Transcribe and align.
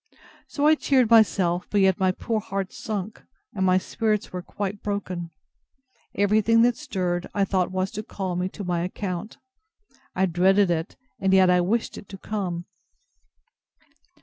So 0.47 0.65
I 0.65 0.73
cheered 0.73 1.11
myself; 1.11 1.67
but 1.69 1.79
yet 1.79 1.99
my 1.99 2.11
poor 2.11 2.39
heart 2.39 2.73
sunk, 2.73 3.21
and 3.53 3.63
my 3.63 3.77
spirits 3.77 4.33
were 4.33 4.41
quite 4.41 4.81
broken. 4.81 5.29
Everything 6.15 6.63
that 6.63 6.75
stirred, 6.75 7.27
I 7.35 7.45
thought 7.45 7.69
was 7.69 7.91
to 7.91 8.01
call 8.01 8.35
me 8.35 8.49
to 8.49 8.63
my 8.63 8.79
account. 8.81 9.37
I 10.15 10.25
dreaded 10.25 10.71
it, 10.71 10.95
and 11.19 11.35
yet 11.35 11.51
I 11.51 11.61
wished 11.61 11.99
it 11.99 12.09
to 12.09 12.17
come. 12.17 12.65